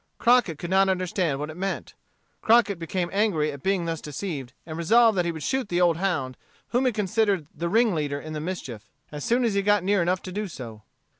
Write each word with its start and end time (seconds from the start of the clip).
Crockett 0.17 0.57
could 0.57 0.71
not 0.71 0.89
understand 0.89 1.37
what 1.37 1.51
it 1.51 1.55
meant. 1.55 1.93
Crockett 2.41 2.79
became 2.79 3.11
angry 3.13 3.51
at 3.51 3.61
being 3.61 3.85
thus 3.85 4.01
deceived, 4.01 4.51
and 4.65 4.75
resolved 4.75 5.15
that 5.15 5.25
he 5.25 5.31
would 5.31 5.43
shoot 5.43 5.69
the 5.69 5.79
old 5.79 5.97
hound, 5.97 6.37
whom 6.69 6.87
he 6.87 6.91
considered 6.91 7.45
the 7.53 7.69
ringleader 7.69 8.19
in 8.19 8.33
the 8.33 8.39
mischief, 8.41 8.89
as 9.11 9.23
soon 9.23 9.45
as 9.45 9.53
he 9.53 9.61
got 9.61 9.83
near 9.83 10.01
enough 10.01 10.23
to 10.23 10.31
do 10.31 10.47
so. 10.47 10.81